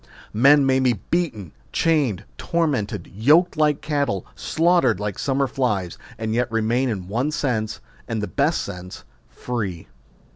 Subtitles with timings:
[0.33, 6.51] Men may be beaten, chained, tormented, yoked like cattle, slaughtered like summer flies, and yet
[6.51, 9.87] remain in one sense, and the best sense, free.